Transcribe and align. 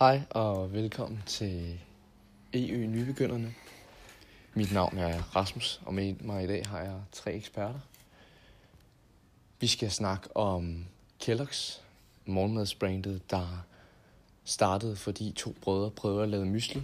Hej 0.00 0.20
og 0.30 0.72
velkommen 0.72 1.22
til 1.26 1.80
EU 2.54 2.86
Nybegynderne. 2.86 3.54
Mit 4.54 4.72
navn 4.72 4.98
er 4.98 5.36
Rasmus, 5.36 5.80
og 5.84 5.94
med 5.94 6.14
mig 6.14 6.44
i 6.44 6.46
dag 6.46 6.66
har 6.66 6.80
jeg 6.80 7.00
tre 7.12 7.32
eksperter. 7.32 7.80
Vi 9.60 9.66
skal 9.66 9.90
snakke 9.90 10.36
om 10.36 10.84
Kellogg's, 11.22 11.80
morgenmadsbrandet, 12.26 13.30
der 13.30 13.66
startede, 14.44 14.96
fordi 14.96 15.32
to 15.36 15.54
brødre 15.62 15.90
prøvede 15.90 16.22
at 16.22 16.28
lave 16.28 16.46
mysli, 16.46 16.82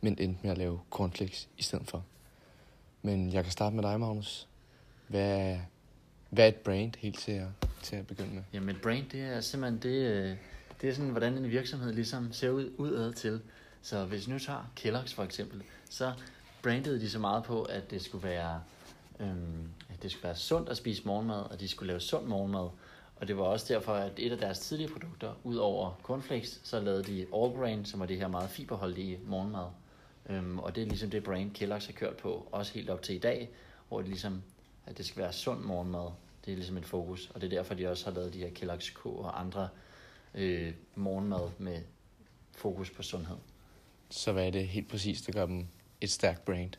men 0.00 0.16
endte 0.18 0.38
med 0.42 0.50
at 0.50 0.58
lave 0.58 0.80
cornflakes 0.90 1.48
i 1.58 1.62
stedet 1.62 1.88
for. 1.88 2.04
Men 3.02 3.32
jeg 3.32 3.42
kan 3.42 3.52
starte 3.52 3.76
med 3.76 3.82
dig, 3.82 4.00
Magnus. 4.00 4.48
Hvad, 5.08 5.58
hvad 6.30 6.44
er 6.44 6.48
et 6.48 6.56
brand 6.56 6.92
helt 6.98 7.18
til 7.18 7.32
at, 7.32 7.48
til 7.82 7.96
at 7.96 8.06
begynde 8.06 8.34
med? 8.34 8.42
Jamen 8.52 8.76
et 8.76 8.82
brand, 8.82 9.10
det 9.10 9.20
er 9.20 9.40
simpelthen 9.40 9.82
det, 9.82 10.06
øh, 10.06 10.36
det 10.82 10.90
er 10.90 10.94
sådan, 10.94 11.10
hvordan 11.10 11.32
en 11.32 11.50
virksomhed 11.50 11.92
ligesom 11.92 12.32
ser 12.32 12.50
ud 12.50 12.72
udad 12.78 13.12
til. 13.12 13.40
Så 13.82 14.04
hvis 14.04 14.28
nu 14.28 14.38
tager 14.38 14.70
Kellogg's 14.80 15.14
for 15.14 15.22
eksempel, 15.22 15.62
så 15.90 16.12
brandede 16.62 17.00
de 17.00 17.10
så 17.10 17.18
meget 17.18 17.44
på, 17.44 17.62
at 17.62 17.90
det 17.90 18.02
skulle 18.02 18.28
være, 18.28 18.62
øhm, 19.20 19.68
at 19.90 20.02
det 20.02 20.10
skulle 20.10 20.24
være 20.24 20.36
sundt 20.36 20.68
at 20.68 20.76
spise 20.76 21.02
morgenmad, 21.04 21.50
og 21.50 21.60
de 21.60 21.68
skulle 21.68 21.86
lave 21.86 22.00
sund 22.00 22.26
morgenmad. 22.26 22.68
Og 23.16 23.28
det 23.28 23.36
var 23.36 23.42
også 23.42 23.74
derfor, 23.74 23.94
at 23.94 24.12
et 24.16 24.32
af 24.32 24.38
deres 24.38 24.58
tidlige 24.58 24.88
produkter, 24.88 25.32
ud 25.44 25.56
over 25.56 26.00
cornflakes, 26.02 26.60
så 26.64 26.80
lavede 26.80 27.04
de 27.04 27.20
All 27.20 27.52
Grain, 27.52 27.84
som 27.84 28.00
var 28.00 28.06
det 28.06 28.18
her 28.18 28.28
meget 28.28 28.50
fiberholdige 28.50 29.18
morgenmad. 29.26 29.66
Øhm, 30.28 30.58
og 30.58 30.74
det 30.74 30.82
er 30.82 30.86
ligesom 30.86 31.10
det 31.10 31.24
brand 31.24 31.58
Kellogg's 31.58 31.86
har 31.86 31.92
kørt 31.96 32.16
på, 32.16 32.48
også 32.52 32.72
helt 32.72 32.90
op 32.90 33.02
til 33.02 33.14
i 33.14 33.18
dag, 33.18 33.50
hvor 33.88 33.98
det 33.98 34.08
ligesom, 34.08 34.42
at 34.86 34.98
det 34.98 35.06
skal 35.06 35.22
være 35.22 35.32
sund 35.32 35.60
morgenmad. 35.60 36.10
Det 36.44 36.52
er 36.52 36.56
ligesom 36.56 36.76
et 36.76 36.86
fokus, 36.86 37.30
og 37.34 37.40
det 37.40 37.52
er 37.52 37.56
derfor, 37.56 37.74
de 37.74 37.88
også 37.88 38.04
har 38.04 38.12
lavet 38.12 38.34
de 38.34 38.38
her 38.38 38.48
Kellogg's 38.48 38.92
K 38.94 39.06
og 39.06 39.40
andre 39.40 39.68
øh, 40.34 40.74
morgenmad 40.94 41.50
med 41.58 41.82
fokus 42.52 42.90
på 42.90 43.02
sundhed. 43.02 43.36
Så 44.10 44.32
hvad 44.32 44.46
er 44.46 44.50
det 44.50 44.68
helt 44.68 44.88
præcis, 44.88 45.22
der 45.22 45.32
gør 45.32 45.46
dem 45.46 45.66
et 46.00 46.10
stærkt 46.10 46.44
brand? 46.44 46.72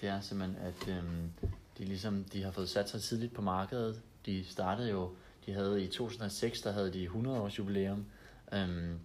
Det 0.00 0.08
er 0.08 0.20
simpelthen, 0.20 0.56
at 0.62 0.88
øhm, 0.88 1.32
de, 1.78 1.84
ligesom, 1.84 2.24
de 2.24 2.42
har 2.42 2.50
fået 2.50 2.68
sat 2.68 2.88
sig 2.88 3.02
tidligt 3.02 3.34
på 3.34 3.42
markedet. 3.42 4.02
De 4.26 4.44
startede 4.44 4.90
jo, 4.90 5.10
de 5.46 5.52
havde 5.52 5.84
i 5.84 5.86
2006, 5.86 6.60
der 6.60 6.72
havde 6.72 6.92
de 6.92 7.02
100 7.02 7.40
års 7.40 7.58
jubilæum. 7.58 8.06
Øhm, 8.52 8.98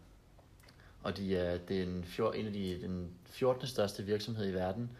og 1.03 1.17
de 1.17 1.37
er 1.37 1.57
den, 1.57 2.03
fjor, 2.03 2.31
en 2.33 2.45
af 2.45 2.53
de, 2.53 2.81
den 2.81 3.09
14. 3.25 3.67
største 3.67 4.03
virksomhed 4.03 4.49
i 4.49 4.53
verden. 4.53 4.91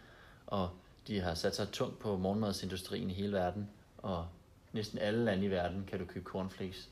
Og 0.46 0.70
de 1.06 1.20
har 1.20 1.34
sat 1.34 1.56
sig 1.56 1.68
tungt 1.68 1.98
på 1.98 2.16
morgenmadsindustrien 2.16 3.10
i 3.10 3.14
hele 3.14 3.32
verden. 3.32 3.70
Og 3.98 4.26
næsten 4.72 4.98
alle 4.98 5.24
lande 5.24 5.44
i 5.44 5.50
verden 5.50 5.84
kan 5.86 5.98
du 5.98 6.04
købe 6.04 6.24
cornflakes. 6.24 6.90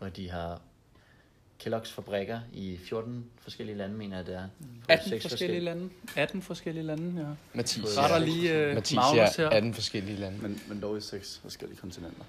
Og 0.00 0.16
de 0.16 0.30
har 0.30 0.62
Kellogg's 1.64 1.92
fabrikker 1.92 2.40
i 2.52 2.78
14 2.84 3.24
forskellige 3.40 3.76
lande, 3.76 3.94
mener 3.94 4.16
jeg 4.16 4.26
det 4.26 4.34
er. 4.34 4.48
På 4.80 4.86
18 4.88 5.08
seks 5.08 5.28
forskellige 5.28 5.60
lande. 5.60 5.90
18 6.16 6.42
forskellige 6.42 6.84
lande, 6.84 7.20
ja. 7.20 7.34
Mathias, 7.54 7.88
Så 7.88 8.00
er 8.00 8.08
der 8.08 8.18
lige 8.18 8.54
øh, 8.54 8.74
Mathias 8.74 8.96
Magnus 8.96 9.36
her. 9.36 9.48
18 9.48 9.74
forskellige 9.74 10.16
lande. 10.16 10.38
Men, 10.38 10.62
men 10.68 10.82
dog 10.82 10.98
i 10.98 11.00
seks 11.00 11.38
forskellige 11.42 11.78
kontinenter. 11.78 12.24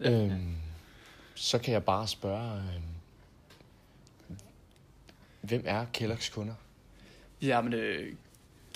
Øhm, 0.00 0.54
så 1.34 1.58
kan 1.58 1.72
jeg 1.72 1.84
bare 1.84 2.08
spørge, 2.08 2.52
øhm, 2.52 2.82
hvem 5.40 5.62
er 5.64 5.86
Kellogg's 5.98 6.32
kunder? 6.34 6.54
Ja, 7.42 7.60
men 7.60 7.72
øh, 7.72 8.12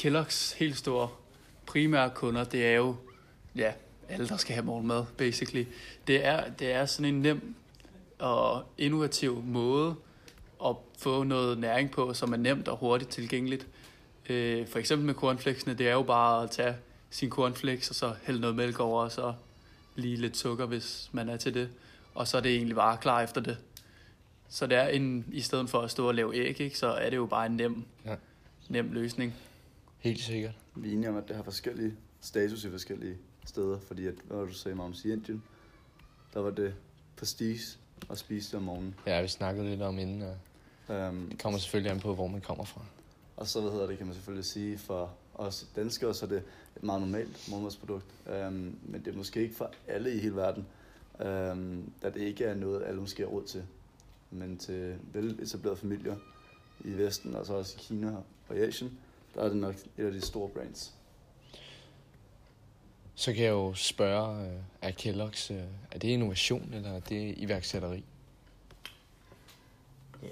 Kellogg's 0.03 0.57
helt 0.59 0.77
store 0.77 1.09
primære 1.67 2.11
kunder, 2.15 2.45
det 2.45 2.67
er 2.67 2.73
jo, 2.73 2.97
ja, 3.57 3.73
alle, 4.09 4.29
der 4.29 4.37
skal 4.37 4.55
have 4.55 4.65
morgenmad, 4.65 5.05
basically. 5.17 5.65
Det 6.07 6.27
er, 6.27 6.51
det 6.51 6.73
er 6.73 6.87
sådan 6.87 7.15
en 7.15 7.23
nem 7.23 7.55
og 8.23 8.65
innovativ 8.79 9.43
måde 9.43 9.95
at 10.65 10.77
få 10.99 11.23
noget 11.23 11.59
næring 11.59 11.91
på, 11.91 12.15
som 12.15 12.33
er 12.33 12.37
nemt 12.37 12.69
og 12.69 12.77
hurtigt 12.77 13.11
tilgængeligt. 13.11 13.67
Øh, 14.29 14.67
for 14.69 14.79
eksempel 14.79 15.07
med 15.07 15.15
cornflakesene, 15.15 15.75
det 15.75 15.89
er 15.89 15.93
jo 15.93 16.03
bare 16.03 16.43
at 16.45 16.51
tage 16.51 16.77
sin 17.11 17.31
cornflakes, 17.31 17.89
og 17.91 17.95
så 17.95 18.15
hælde 18.23 18.41
noget 18.41 18.57
mælk 18.57 18.81
over, 18.81 19.03
og 19.03 19.13
så 19.13 19.35
lige 19.97 20.17
lidt 20.17 20.37
sukker, 20.37 20.67
hvis 20.67 21.11
man 21.13 21.29
er 21.29 21.37
til 21.37 21.55
det. 21.55 21.71
Og 22.15 22.29
så 22.29 22.37
er 22.37 22.41
det 22.41 22.55
egentlig 22.55 22.77
bare 22.77 22.97
klar 22.99 23.23
efter 23.23 23.41
det. 23.41 23.59
Så 24.49 24.67
det 24.67 24.77
er 24.79 24.87
en, 24.89 25.27
i 25.33 25.41
stedet 25.41 25.71
for 25.71 25.81
at 25.81 25.91
stå 25.91 26.09
og 26.09 26.15
lave 26.15 26.35
æg, 26.37 26.61
ikke, 26.61 26.79
så 26.79 26.87
er 26.87 27.11
det 27.11 27.17
jo 27.17 27.27
bare 27.27 27.47
en 27.47 27.53
nem, 27.57 27.85
Ja. 28.05 28.15
nem 28.69 28.93
løsning. 28.93 29.35
Helt 29.99 30.21
sikkert. 30.21 30.55
Vi 30.75 30.89
er 30.89 30.93
enige 30.93 31.09
om, 31.11 31.17
at 31.17 31.29
det 31.29 31.37
har 31.37 31.43
forskellige 31.43 31.95
status 32.21 32.65
i 32.65 32.71
forskellige 32.71 33.17
steder, 33.47 33.79
fordi 33.81 34.07
at, 34.07 34.15
hvad 34.25 34.47
du 34.47 34.53
sagde, 34.55 34.75
Magnus, 34.77 35.05
i 35.05 35.13
Indien, 35.13 35.43
der 36.35 36.41
var 36.41 36.51
det 36.51 36.75
prestige 37.17 37.61
at 38.11 38.19
spise 38.19 38.49
det 38.51 38.57
om 38.57 38.63
morgenen. 38.63 38.95
Ja, 39.07 39.23
vi 39.23 39.29
snakkede 39.29 39.69
lidt 39.69 39.83
om 39.83 39.99
inden, 39.99 40.23
og 40.23 40.37
Um, 40.89 41.27
det 41.31 41.43
kommer 41.43 41.59
selvfølgelig 41.59 41.93
an 41.93 42.01
på, 42.01 42.15
hvor 42.15 42.27
man 42.27 42.41
kommer 42.41 42.65
fra. 42.65 42.81
og 43.37 43.47
så, 43.47 43.61
hvad 43.61 43.71
hedder 43.71 43.87
det, 43.87 43.99
kan 43.99 44.07
man 44.07 44.15
selvfølgelig 44.15 44.45
sige, 44.45 44.79
for 44.79 45.11
os 45.35 45.67
danskere, 45.77 46.15
så 46.15 46.25
er 46.25 46.29
det 46.29 46.43
et 46.77 46.83
meget 46.83 47.01
normalt 47.01 47.49
morgenmadsprodukt. 47.49 48.05
Um, 48.27 48.79
men 48.83 49.03
det 49.05 49.13
er 49.13 49.17
måske 49.17 49.43
ikke 49.43 49.55
for 49.55 49.71
alle 49.89 50.15
i 50.15 50.19
hele 50.19 50.37
verden, 50.37 50.67
um, 51.21 51.93
da 52.03 52.11
det 52.11 52.21
ikke 52.21 52.45
er 52.45 52.55
noget, 52.55 52.83
alle 52.87 53.01
måske 53.01 53.23
har 53.23 53.29
råd 53.29 53.45
til. 53.45 53.65
Men 54.31 54.59
til 54.59 54.97
veletablerede 55.13 55.79
familier 55.81 56.17
i 56.85 56.93
Vesten, 56.93 57.35
og 57.35 57.47
så 57.47 57.55
også 57.55 57.75
i 57.79 57.81
Kina 57.83 58.17
og 58.49 58.57
i 58.57 58.61
Asien, 58.61 58.99
der 59.35 59.43
er 59.43 59.49
det 59.49 59.57
nok 59.57 59.75
et 59.99 60.05
af 60.05 60.13
de 60.13 60.21
store 60.21 60.49
brands. 60.49 60.95
Så 63.23 63.33
kan 63.33 63.45
jeg 63.45 63.51
jo 63.51 63.75
spørge, 63.75 64.47
øh, 64.47 64.53
er 64.83 64.91
Kellogg's, 64.91 65.53
øh, 65.53 65.63
er 65.91 65.99
det 65.99 66.09
innovation, 66.09 66.71
eller 66.75 66.93
er 66.93 67.01
det 67.01 67.35
iværksætteri? 67.37 68.05
Ja. 70.23 70.29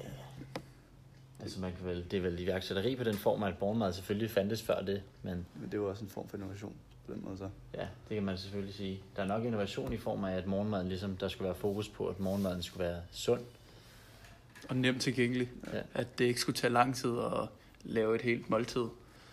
Altså 1.41 1.61
man 1.61 1.73
kan 1.77 1.87
vel, 1.87 2.05
det 2.11 2.17
er 2.17 2.21
vel 2.21 2.41
iværksætteri 2.41 2.97
på 2.97 3.05
den 3.05 3.15
form, 3.15 3.43
at 3.43 3.61
morgenmad 3.61 3.93
selvfølgelig 3.93 4.31
fandtes 4.31 4.63
før 4.63 4.81
det, 4.83 5.03
men 5.23 5.47
Men 5.55 5.65
det 5.65 5.75
er 5.75 5.79
jo 5.79 5.89
også 5.89 6.05
en 6.05 6.11
form 6.11 6.29
for 6.29 6.37
innovation 6.37 6.73
på 7.07 7.13
den 7.13 7.25
måde 7.25 7.39
så. 7.39 7.49
ja, 7.75 7.87
det 8.09 8.15
kan 8.15 8.23
man 8.23 8.39
selvfølgelig 8.39 8.75
sige. 8.75 9.01
Der 9.17 9.23
er 9.23 9.27
nok 9.27 9.45
innovation 9.45 9.93
i 9.93 9.97
form 9.97 10.25
af, 10.25 10.37
at 10.37 10.47
morgenmaden 10.47 10.89
ligesom, 10.89 11.17
der 11.17 11.29
skulle 11.29 11.47
være 11.47 11.59
fokus 11.59 11.89
på, 11.89 12.09
at 12.09 12.21
morgenmaden 12.21 12.63
skulle 12.63 12.85
være 12.85 13.03
sund. 13.13 13.41
Og 14.69 14.77
nemt 14.77 15.03
tilgængelig. 15.03 15.49
Ja. 15.73 15.81
At 15.95 16.19
det 16.19 16.25
ikke 16.25 16.41
skulle 16.41 16.57
tage 16.57 16.73
lang 16.73 16.97
tid 16.97 17.19
at 17.19 17.49
lave 17.85 18.15
et 18.15 18.23
helt 18.23 18.51
måltid. 18.51 18.85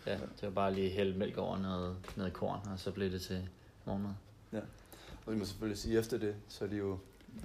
Ja, 0.07 0.13
det 0.13 0.41
var 0.41 0.49
bare 0.49 0.73
lige 0.73 0.89
hælde 0.89 1.17
mælk 1.17 1.37
over 1.37 1.57
noget, 1.59 1.95
noget 2.15 2.33
korn, 2.33 2.59
og 2.73 2.79
så 2.79 2.91
blev 2.91 3.11
det 3.11 3.21
til 3.21 3.49
morgenmad. 3.85 4.11
Og 5.25 5.31
det 5.31 5.37
må 5.39 5.45
selvfølgelig 5.45 5.77
sige, 5.79 5.99
efter 5.99 6.17
det, 6.17 6.35
så 6.49 6.63
er 6.65 6.69
de 6.69 6.75
jo 6.77 6.97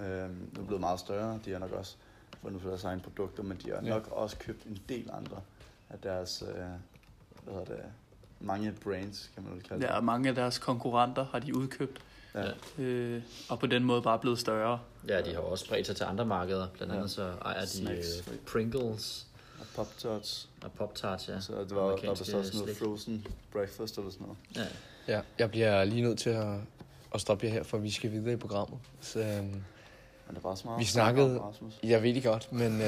øh, 0.02 0.30
nu 0.58 0.64
blevet 0.64 0.80
meget 0.80 1.00
større. 1.00 1.38
De 1.44 1.50
har 1.52 1.58
nok 1.58 1.72
også 1.72 1.96
fundet 2.42 2.62
på 2.62 2.68
deres 2.68 2.84
egne 2.84 3.00
produkter, 3.00 3.42
men 3.42 3.56
de 3.64 3.70
har 3.70 3.76
Ja. 3.76 3.88
nok 3.88 4.08
også 4.10 4.36
købt 4.38 4.64
en 4.64 4.78
del 4.88 5.10
andre 5.12 5.36
af 5.90 5.98
deres, 5.98 6.42
øh, 6.48 6.54
hvad 7.44 7.54
hedder 7.54 7.64
det, 7.64 7.84
mange 8.40 8.72
brands, 8.84 9.30
kan 9.34 9.42
man 9.42 9.52
vel 9.54 9.62
kalde 9.62 9.86
Ja, 9.86 9.96
og 9.96 10.04
mange 10.04 10.28
af 10.28 10.34
deres 10.34 10.58
konkurrenter 10.58 11.24
har 11.24 11.38
de 11.38 11.56
udkøbt. 11.56 12.00
det. 12.32 12.54
Ja. 12.78 12.82
Øh, 12.82 13.22
og 13.48 13.58
på 13.58 13.66
den 13.66 13.84
måde 13.84 14.02
bare 14.02 14.18
blevet 14.18 14.38
større. 14.38 14.80
Ja, 15.08 15.20
de 15.22 15.32
har 15.34 15.40
også 15.40 15.64
spredt 15.64 15.86
sig 15.86 15.96
til 15.96 16.04
andre 16.04 16.26
markeder. 16.26 16.66
Blandt 16.68 16.92
andet 16.92 17.02
Ja. 17.04 17.08
så 17.08 17.32
ejer 17.44 17.60
de 17.60 17.66
Snacks. 17.66 18.28
uh, 18.28 18.34
Pringles 18.46 19.26
Og 19.62 19.66
Pop-Tarts. 19.86 20.48
og 20.62 20.70
Pop-Tarts, 20.78 21.28
ja. 21.32 21.40
Så 21.40 21.52
det 21.52 21.58
var, 21.58 21.64
der 21.64 21.74
var 21.74 21.82
Amerikanske 21.92 22.24
så 22.24 22.38
også 22.38 22.56
noget 22.56 22.76
slik. 22.76 22.88
frozen 22.88 23.26
breakfast 23.52 23.98
eller 23.98 24.10
sådan 24.10 24.26
noget. 24.26 24.38
Ja. 25.08 25.14
Ja, 25.16 25.20
jeg 25.38 25.50
bliver 25.50 25.84
lige 25.84 26.02
nødt 26.02 26.18
til 26.18 26.30
at, 26.30 26.56
at 27.14 27.20
stoppe 27.20 27.46
jer 27.46 27.52
her, 27.52 27.62
for 27.62 27.78
vi 27.78 27.90
skal 27.90 28.10
videre 28.12 28.32
i 28.32 28.36
programmet. 28.36 28.78
Så, 29.00 29.20
øhm, 29.20 29.44
Men 29.44 29.64
det 30.28 30.36
er 30.36 30.40
bare 30.40 30.56
så 30.56 30.66
meget 30.66 30.80
Vi 30.80 30.84
snakkede- 30.84 31.40
jeg 31.82 32.02
ved 32.02 32.14
det 32.14 32.22
godt, 32.24 32.52
men 32.52 32.72
øh, 32.72 32.86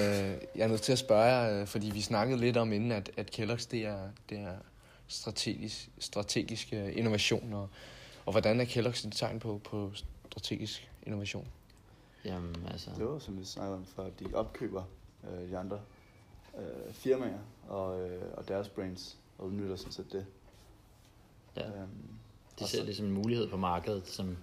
jeg 0.56 0.64
er 0.64 0.68
nødt 0.68 0.82
til 0.82 0.92
at 0.92 0.98
spørge 0.98 1.24
jer, 1.24 1.60
øh, 1.60 1.66
fordi 1.66 1.90
vi 1.90 2.00
snakkede 2.00 2.40
lidt 2.40 2.56
om 2.56 2.72
inden, 2.72 2.92
at, 2.92 3.10
at 3.16 3.38
Kellogg's 3.38 3.68
det 3.70 3.86
er, 3.86 3.98
det 4.30 4.38
er 4.38 4.54
strategisk, 5.06 5.88
strategisk 5.98 6.68
øh, 6.72 6.96
innovation, 6.96 7.52
og, 7.52 7.68
og 8.26 8.32
hvordan 8.32 8.60
er 8.60 8.64
Kellogg's 8.64 9.06
et 9.06 9.12
tegn 9.12 9.40
på, 9.40 9.60
på 9.64 9.92
strategisk 10.30 10.90
innovation? 11.02 11.46
Jamen, 12.24 12.56
altså... 12.70 12.90
Det 12.98 13.06
var, 13.06 13.18
som 13.18 13.38
vi 13.40 13.44
snakkede 13.44 13.76
om 13.76 13.86
før, 13.96 14.04
de 14.20 14.26
opkøber 14.34 14.82
øh, 15.24 15.50
de 15.50 15.58
andre 15.58 15.80
øh, 16.58 16.92
firmaer 16.92 17.38
og, 17.68 18.10
øh, 18.10 18.22
og 18.36 18.48
deres 18.48 18.68
brands, 18.68 19.16
og 19.38 19.46
udnytter 19.46 19.76
sådan 19.76 19.92
set 19.92 20.12
det. 20.12 20.26
Ja. 21.56 21.66
Øhm, 21.66 21.88
De 22.58 22.68
ser 22.68 22.78
så- 22.78 22.86
det 22.86 22.96
som 22.96 23.06
en 23.06 23.12
mulighed 23.12 23.48
på 23.50 23.56
markedet, 23.56 24.06
som 24.08 24.36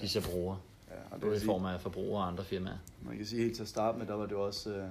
de 0.00 0.08
så 0.08 0.28
bruger. 0.30 0.56
Ja, 0.90 0.94
og 1.10 1.12
det 1.12 1.20
Både 1.20 1.36
i 1.36 1.40
form 1.40 1.64
af 1.64 1.80
forbrugere 1.80 2.22
og 2.22 2.28
andre 2.28 2.44
firmaer. 2.44 2.76
Man 3.02 3.16
kan 3.16 3.26
sige 3.26 3.42
helt 3.42 3.54
til 3.56 3.62
at 3.62 3.68
starte 3.68 3.98
med, 3.98 4.06
der 4.06 4.14
var 4.14 4.26
det 4.26 4.36
også 4.36 4.70
øh, 4.70 4.88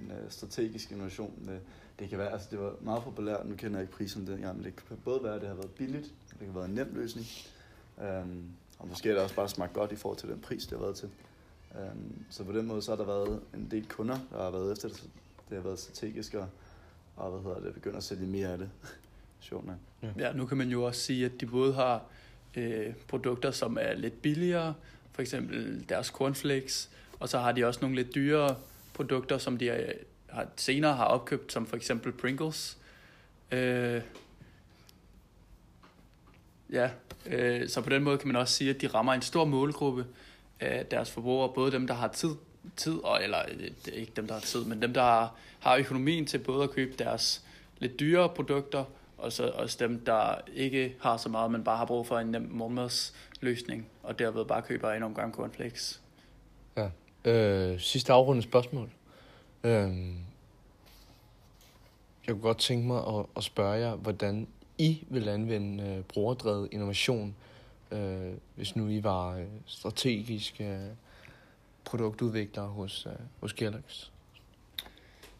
en 0.00 0.10
øh, 0.10 0.30
strategisk 0.30 0.92
innovation. 0.92 1.32
Med, 1.38 1.58
det 1.98 2.08
kan 2.08 2.18
være, 2.18 2.32
altså 2.32 2.48
det 2.50 2.58
var 2.60 2.74
meget 2.80 3.02
populært, 3.02 3.46
nu 3.48 3.56
kender 3.56 3.78
jeg 3.78 3.82
ikke 3.88 3.96
priserne 3.96 4.26
dengang, 4.32 4.56
men 4.56 4.64
det 4.64 4.76
kan 4.76 4.96
både 5.04 5.22
være, 5.22 5.34
at 5.34 5.40
det 5.40 5.48
har 5.48 5.56
været 5.56 5.70
billigt, 5.70 6.06
og 6.32 6.38
det 6.38 6.46
kan 6.46 6.54
være 6.54 6.64
en 6.64 6.70
nem 6.74 6.90
løsning. 6.94 7.26
Øhm, 8.02 8.44
og 8.78 8.88
måske 8.88 9.08
har 9.08 9.14
det 9.14 9.22
også 9.24 9.36
bare 9.36 9.48
smagt 9.48 9.72
godt 9.72 9.92
i 9.92 9.96
forhold 9.96 10.18
til 10.18 10.28
den 10.28 10.40
pris, 10.40 10.62
det 10.66 10.78
har 10.78 10.84
været 10.84 10.96
til. 10.96 11.10
Øhm, 11.80 12.24
så 12.30 12.44
på 12.44 12.52
den 12.52 12.66
måde, 12.66 12.82
så 12.82 12.90
har 12.90 12.96
der 12.96 13.04
været 13.04 13.40
en 13.54 13.68
del 13.70 13.88
kunder, 13.88 14.18
der 14.32 14.42
har 14.42 14.50
været 14.50 14.72
efter 14.72 14.88
det. 14.88 15.08
Det 15.52 15.60
har 15.60 15.68
været 15.68 15.78
strategisk, 15.78 16.34
og, 16.34 16.48
og 17.16 17.30
hvad 17.30 17.54
hedder 17.54 17.66
det, 17.66 17.74
begynder 17.74 17.96
at 17.96 18.04
sælge 18.04 18.26
mere 18.26 18.48
af 18.48 18.58
det. 18.58 18.70
Sjovt 19.40 19.66
nok. 19.66 19.76
Ja, 20.18 20.32
nu 20.32 20.46
kan 20.46 20.56
man 20.56 20.68
jo 20.68 20.82
også 20.82 21.00
sige, 21.00 21.24
at 21.24 21.40
de 21.40 21.46
både 21.46 21.74
har 21.74 22.02
øh, 22.56 22.94
produkter, 23.08 23.50
som 23.50 23.78
er 23.80 23.94
lidt 23.94 24.22
billigere, 24.22 24.74
for 25.12 25.22
eksempel 25.22 25.84
deres 25.88 26.06
cornflakes, 26.06 26.90
og 27.20 27.28
så 27.28 27.38
har 27.38 27.52
de 27.52 27.66
også 27.66 27.80
nogle 27.82 27.96
lidt 27.96 28.14
dyrere 28.14 28.56
produkter, 28.94 29.38
som 29.38 29.58
de 29.58 29.68
har, 29.68 29.80
har, 30.28 30.46
senere 30.56 30.94
har 30.94 31.04
opkøbt, 31.04 31.52
som 31.52 31.66
for 31.66 31.76
eksempel 31.76 32.12
Pringles. 32.12 32.78
Øh, 33.50 34.02
ja, 36.70 36.90
øh, 37.26 37.68
så 37.68 37.80
på 37.80 37.90
den 37.90 38.02
måde 38.02 38.18
kan 38.18 38.28
man 38.28 38.36
også 38.36 38.54
sige, 38.54 38.70
at 38.70 38.80
de 38.80 38.86
rammer 38.86 39.12
en 39.12 39.22
stor 39.22 39.44
målgruppe 39.44 40.06
af 40.60 40.86
deres 40.86 41.10
forbrugere, 41.10 41.52
både 41.54 41.72
dem, 41.72 41.86
der 41.86 41.94
har 41.94 42.08
tid, 42.08 42.34
tid 42.76 42.98
og, 43.04 43.24
eller 43.24 43.38
øh, 43.48 43.58
det 43.84 43.94
er 43.94 43.98
ikke 43.98 44.12
dem, 44.16 44.26
der 44.26 44.34
har 44.34 44.40
tid, 44.40 44.64
men 44.64 44.82
dem, 44.82 44.94
der 44.94 45.02
har, 45.02 45.34
har 45.60 45.76
økonomien 45.76 46.26
til 46.26 46.38
både 46.38 46.64
at 46.64 46.70
købe 46.70 47.04
deres 47.04 47.42
lidt 47.78 48.00
dyrere 48.00 48.28
produkter, 48.28 48.84
og 49.18 49.32
så 49.32 49.50
også 49.50 49.76
dem, 49.80 50.04
der 50.04 50.34
ikke 50.54 50.96
har 51.00 51.16
så 51.16 51.28
meget, 51.28 51.50
men 51.50 51.64
bare 51.64 51.76
har 51.76 51.84
brug 51.84 52.06
for 52.06 52.18
en 52.18 52.26
nem 52.26 52.48
morgenmadsløsning, 52.50 53.86
og 54.02 54.18
derved 54.18 54.44
bare 54.44 54.62
køber 54.62 54.92
en 54.92 55.02
omgang 55.02 55.34
cornflakes. 55.34 56.00
Ja. 56.76 56.88
Øh, 57.24 57.80
sidste 57.80 58.12
afrundende 58.12 58.48
spørgsmål. 58.48 58.90
Øh, 59.64 59.72
jeg 62.26 62.34
kunne 62.34 62.40
godt 62.40 62.58
tænke 62.58 62.86
mig 62.86 63.06
at, 63.06 63.26
at 63.36 63.44
spørge 63.44 63.72
jer, 63.72 63.94
hvordan 63.94 64.48
I 64.78 65.04
vil 65.08 65.28
anvende 65.28 65.84
øh, 65.84 66.02
brugerdrevet 66.04 66.68
innovation, 66.72 67.34
øh, 67.90 68.32
hvis 68.54 68.76
nu 68.76 68.88
I 68.88 69.02
var 69.02 69.36
øh, 69.36 69.44
strategisk... 69.66 70.60
øh, 70.60 70.80
produktudviklere 71.84 72.66
hos, 72.66 73.06
øh, 73.06 73.12
hos 73.40 73.52
Kellogg's. 73.52 74.08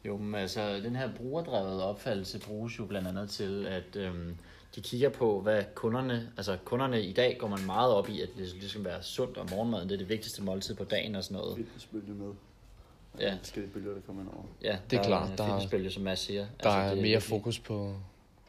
Jo, 0.04 0.16
men 0.16 0.34
altså, 0.34 0.76
den 0.80 0.96
her 0.96 1.10
brugerdrevet 1.16 1.82
opfattelse 1.82 2.40
bruges 2.40 2.78
jo 2.78 2.84
blandt 2.86 3.08
andet 3.08 3.30
til, 3.30 3.66
at 3.66 3.96
øhm, 3.96 4.36
de 4.74 4.80
kigger 4.80 5.08
på, 5.08 5.40
hvad 5.40 5.64
kunderne, 5.74 6.32
altså 6.36 6.58
kunderne 6.64 7.02
i 7.02 7.12
dag 7.12 7.36
går 7.38 7.48
man 7.48 7.66
meget 7.66 7.92
op 7.94 8.08
i, 8.08 8.20
at 8.20 8.28
det 8.38 8.52
ligesom 8.52 8.84
være 8.84 9.02
sundt, 9.02 9.36
og 9.38 9.46
morgenmaden 9.50 9.88
det 9.88 9.94
er 9.94 9.98
det 9.98 10.08
vigtigste 10.08 10.42
måltid 10.42 10.74
på 10.74 10.84
dagen 10.84 11.14
og 11.14 11.24
sådan 11.24 11.36
noget. 11.36 11.56
Fitnessbølge 11.56 12.12
med. 12.14 12.32
Ja. 13.20 13.36
Skal 13.42 13.62
de 13.62 13.68
bølger, 13.68 13.92
der 13.94 14.00
kommer 14.00 14.22
ind 14.22 14.30
over. 14.34 14.44
Ja, 14.62 14.78
Det 14.90 14.98
er 14.98 15.02
klart, 15.02 15.38
der 15.38 15.44
er- 15.44 15.48
fitnessbølge, 15.48 15.90
som 15.90 16.02
Mads 16.02 16.18
siger. 16.18 16.40
Der 16.40 16.46
altså, 16.52 16.68
er 16.70 16.88
det 16.88 16.96
mere 16.96 17.02
virkelig- 17.02 17.22
fokus 17.22 17.58
på, 17.58 17.94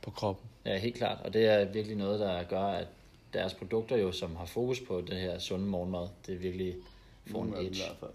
på 0.02 0.12
kroppen. 0.12 0.46
Ja, 0.66 0.78
helt 0.78 0.96
klart, 0.96 1.18
og 1.26 1.34
det 1.34 1.46
er 1.46 1.66
virkelig 1.66 1.98
noget, 1.98 2.20
der 2.20 2.44
gør, 2.44 2.64
at 2.66 2.88
deres 3.34 3.54
produkter 3.54 3.98
jo, 3.98 4.12
som 4.12 4.36
har 4.36 4.46
fokus 4.46 4.80
på 4.88 5.02
det 5.02 5.18
her 5.18 5.40
sunde 5.40 5.66
morgenmad, 5.66 6.08
det 6.28 6.36
er 6.36 6.40
virkelig 6.40 6.76
får 7.28 7.44
en 7.44 7.50
Nogle 7.50 7.58
af 7.58 7.64
dem 7.64 7.74
i 7.74 7.76
edge. 7.78 7.86
hvert 7.88 7.98
fald. 8.00 8.12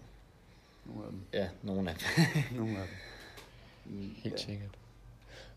Nogle 0.85 1.05
af 1.05 1.11
dem. 1.11 1.21
Ja, 1.33 1.49
nogle 1.63 1.89
af 1.91 1.95
dem. 1.95 2.25
Nogle 2.59 2.79
af 2.79 2.87
dem. 2.87 4.15
Helt 4.23 4.35
ja. 4.35 4.45
sikkert. 4.45 4.69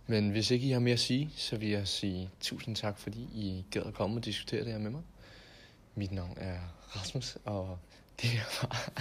Men 0.07 0.31
hvis 0.31 0.51
ikke 0.51 0.67
I 0.67 0.71
har 0.71 0.81
mere 0.81 0.93
at 0.93 1.01
sige, 1.01 1.31
så 1.37 1.57
vil 1.57 1.69
jeg 1.69 1.89
sige 1.89 2.31
tusind 2.41 2.77
tak, 2.77 2.99
fordi 2.99 3.21
I 3.21 3.65
gad 3.71 3.83
at 3.83 3.95
komme 3.95 4.17
og 4.17 4.25
diskutere 4.25 4.65
det 4.65 4.73
her 4.73 4.79
med 4.79 4.91
mig. 4.91 5.03
Mit 5.95 6.13
navn 6.13 6.35
er 6.37 6.59
Rasmus, 6.97 7.39
og 7.45 7.79
det 8.23 8.31
her 8.31 8.43
var 8.63 8.93